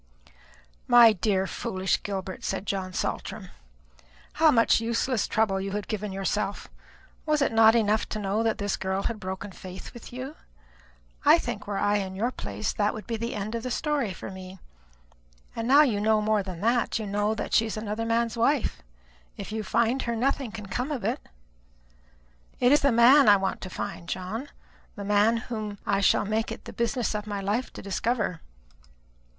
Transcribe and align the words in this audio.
"My 0.87 1.13
dear 1.13 1.45
foolish 1.45 2.01
Gilbert," 2.01 2.43
said 2.43 2.65
John 2.65 2.91
Saltram, 2.91 3.49
"how 4.33 4.49
much 4.49 4.81
useless 4.81 5.27
trouble 5.27 5.61
you 5.61 5.73
have 5.73 5.87
given 5.87 6.11
yourself! 6.11 6.69
Was 7.27 7.39
it 7.39 7.51
not 7.51 7.75
enough 7.75 8.09
to 8.09 8.17
know 8.19 8.41
that 8.41 8.57
this 8.57 8.77
girl 8.77 9.03
had 9.03 9.19
broken 9.19 9.51
faith 9.51 9.93
with 9.93 10.11
you? 10.11 10.37
I 11.23 11.37
think, 11.37 11.67
were 11.67 11.77
I 11.77 11.97
in 11.97 12.15
your 12.15 12.31
place, 12.31 12.73
that 12.73 12.95
would 12.95 13.05
be 13.05 13.15
the 13.15 13.35
end 13.35 13.53
of 13.53 13.61
the 13.61 13.69
story 13.69 14.11
for 14.11 14.31
me. 14.31 14.57
And 15.55 15.67
now 15.67 15.83
you 15.83 16.01
know 16.01 16.19
more 16.19 16.41
than 16.41 16.61
that 16.61 16.97
you 16.97 17.05
know 17.05 17.35
that 17.35 17.53
she 17.53 17.67
is 17.67 17.77
another 17.77 18.03
man's 18.07 18.35
wife. 18.35 18.81
If 19.37 19.51
you 19.51 19.61
find 19.61 20.01
her, 20.01 20.15
nothing 20.15 20.51
can 20.51 20.65
come 20.65 20.91
of 20.91 21.03
it." 21.03 21.19
"It 22.59 22.71
is 22.71 22.81
the 22.81 22.91
man 22.91 23.29
I 23.29 23.37
want 23.37 23.61
to 23.61 23.69
find, 23.69 24.09
John; 24.09 24.49
the 24.95 25.05
man 25.05 25.37
whom 25.37 25.77
I 25.85 26.01
shall 26.01 26.25
make 26.25 26.51
it 26.51 26.65
the 26.65 26.73
business 26.73 27.13
of 27.13 27.27
my 27.27 27.39
life 27.39 27.71
to 27.73 27.83
discover." 27.83 28.41